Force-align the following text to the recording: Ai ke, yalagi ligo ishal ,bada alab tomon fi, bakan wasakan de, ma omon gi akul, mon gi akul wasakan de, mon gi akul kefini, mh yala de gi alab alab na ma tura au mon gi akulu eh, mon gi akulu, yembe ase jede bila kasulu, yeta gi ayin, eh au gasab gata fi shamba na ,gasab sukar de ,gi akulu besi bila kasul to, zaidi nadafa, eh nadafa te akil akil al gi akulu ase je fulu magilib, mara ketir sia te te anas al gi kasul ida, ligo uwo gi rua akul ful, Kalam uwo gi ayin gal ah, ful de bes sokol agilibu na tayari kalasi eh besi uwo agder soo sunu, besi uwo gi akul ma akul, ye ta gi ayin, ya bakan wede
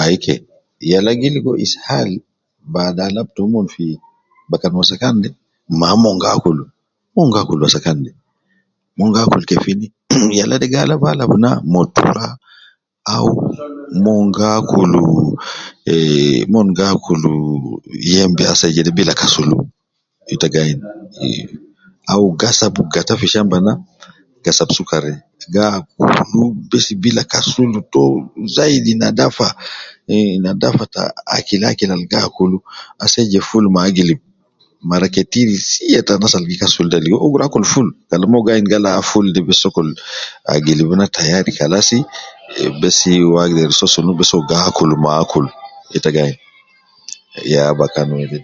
Ai 0.00 0.14
ke, 0.24 0.34
yalagi 0.92 1.28
ligo 1.34 1.52
ishal 1.64 2.08
,bada 2.74 3.02
alab 3.08 3.28
tomon 3.36 3.66
fi, 3.74 3.86
bakan 4.50 4.72
wasakan 4.78 5.14
de, 5.22 5.28
ma 5.80 5.86
omon 5.96 6.16
gi 6.22 6.28
akul, 6.36 6.58
mon 7.14 7.28
gi 7.34 7.38
akul 7.40 7.58
wasakan 7.64 7.98
de, 8.04 8.10
mon 8.98 9.12
gi 9.14 9.20
akul 9.24 9.42
kefini, 9.48 9.86
mh 10.20 10.30
yala 10.38 10.54
de 10.60 10.66
gi 10.72 10.78
alab 10.82 11.00
alab 11.12 11.32
na 11.42 11.50
ma 11.72 11.80
tura 11.94 12.26
au 13.14 13.28
mon 14.04 14.24
gi 14.36 14.46
akulu 14.58 15.00
eh, 15.94 16.40
mon 16.52 16.68
gi 16.76 16.84
akulu, 16.92 17.32
yembe 18.12 18.42
ase 18.52 18.66
jede 18.74 18.90
bila 18.98 19.12
kasulu, 19.20 19.56
yeta 20.28 20.46
gi 20.52 20.58
ayin, 20.62 20.80
eh 21.28 21.44
au 22.12 22.24
gasab 22.40 22.74
gata 22.92 23.14
fi 23.20 23.26
shamba 23.34 23.58
na 23.66 23.72
,gasab 24.44 24.70
sukar 24.78 25.02
de 25.08 25.14
,gi 25.52 25.62
akulu 25.76 26.42
besi 26.70 26.92
bila 27.02 27.22
kasul 27.32 27.70
to, 27.92 28.02
zaidi 28.56 28.92
nadafa, 29.00 29.48
eh 30.12 30.38
nadafa 30.44 30.84
te 30.92 31.02
akil 31.36 31.60
akil 31.70 31.90
al 31.94 32.04
gi 32.10 32.18
akulu 32.26 32.56
ase 33.04 33.20
je 33.30 33.40
fulu 33.48 33.68
magilib, 33.76 34.20
mara 34.88 35.08
ketir 35.14 35.48
sia 35.70 36.00
te 36.06 36.06
te 36.06 36.10
anas 36.14 36.34
al 36.38 36.44
gi 36.50 36.56
kasul 36.62 36.86
ida, 36.88 36.98
ligo 37.04 37.18
uwo 37.18 37.32
gi 37.32 37.38
rua 37.38 37.46
akul 37.48 37.64
ful, 37.72 37.88
Kalam 38.08 38.32
uwo 38.34 38.44
gi 38.46 38.52
ayin 38.52 38.66
gal 38.70 38.84
ah, 38.88 39.02
ful 39.10 39.26
de 39.34 39.40
bes 39.46 39.58
sokol 39.62 39.88
agilibu 40.52 40.94
na 40.98 41.06
tayari 41.18 41.50
kalasi 41.58 41.98
eh 42.60 42.70
besi 42.80 43.10
uwo 43.26 43.38
agder 43.44 43.70
soo 43.78 43.90
sunu, 43.94 44.12
besi 44.18 44.32
uwo 44.36 44.46
gi 44.48 44.54
akul 44.68 44.90
ma 45.02 45.10
akul, 45.22 45.46
ye 45.92 45.98
ta 46.04 46.10
gi 46.14 46.22
ayin, 46.24 46.38
ya 47.52 47.62
bakan 47.78 48.08
wede 48.14 48.38